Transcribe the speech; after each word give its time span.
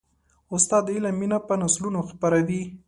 استاد 0.55 0.81
د 0.85 0.89
علم 0.95 1.15
مینه 1.19 1.37
په 1.47 1.53
نسلونو 1.61 1.99
خپروي. 2.09 2.61